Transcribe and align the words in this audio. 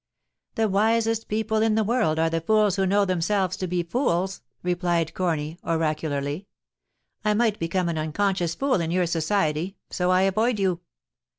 * 0.31 0.55
The 0.55 0.67
wisest 0.67 1.27
people 1.27 1.61
in 1.61 1.75
the 1.75 1.83
world 1.83 2.17
are 2.17 2.31
the 2.31 2.41
fools 2.41 2.75
who 2.75 2.87
know 2.87 3.05
themselves 3.05 3.55
to 3.57 3.67
be 3.67 3.83
fools,' 3.83 4.41
replied 4.63 5.13
Corny, 5.13 5.59
oracularly. 5.63 6.47
* 6.83 7.23
I 7.23 7.35
might 7.35 7.59
become 7.59 7.87
an 7.87 7.99
unconscious 7.99 8.55
fool 8.55 8.81
in 8.81 8.89
your 8.89 9.05
society, 9.05 9.77
so 9.91 10.09
I 10.09 10.23
avoid 10.23 10.57
you. 10.57 10.79